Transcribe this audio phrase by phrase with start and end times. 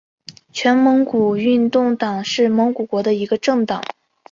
[0.51, 3.83] 全蒙古劳动党是蒙古国的一个政党。